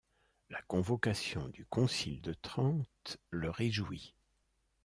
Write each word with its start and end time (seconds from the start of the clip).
La 0.49 0.59
convocation 0.63 1.47
du 1.49 1.63
concile 1.67 2.21
de 2.23 2.33
Trente 2.33 3.17
le 3.29 3.51
réjouit. 3.51 4.15